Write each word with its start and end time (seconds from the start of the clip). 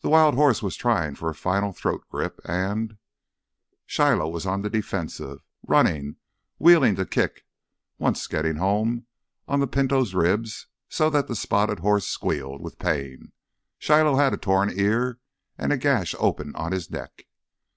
The 0.00 0.08
wild 0.08 0.34
horse 0.34 0.60
was 0.60 0.74
trying 0.74 1.14
for 1.14 1.30
a 1.30 1.34
final 1.36 1.72
throat 1.72 2.02
grip, 2.10 2.40
and 2.44 2.98
Shiloh 3.86 4.28
was 4.28 4.44
on 4.44 4.62
the 4.62 4.68
defensive, 4.68 5.38
running, 5.62 6.16
wheeling 6.58 6.96
to 6.96 7.06
kick, 7.06 7.46
once 7.96 8.26
getting 8.26 8.56
home 8.56 9.06
on 9.46 9.60
the 9.60 9.68
Pinto's 9.68 10.14
ribs 10.14 10.66
so 10.88 11.08
that 11.10 11.28
the 11.28 11.36
spotted 11.36 11.78
horse 11.78 12.08
squealed 12.08 12.60
with 12.60 12.80
pain. 12.80 13.30
Shiloh 13.78 14.16
had 14.16 14.34
a 14.34 14.36
torn 14.36 14.68
ear 14.76 15.20
and 15.56 15.72
a 15.72 15.78
gash 15.78 16.12
open 16.18 16.52
on 16.56 16.72
his 16.72 16.90
neck. 16.90 17.26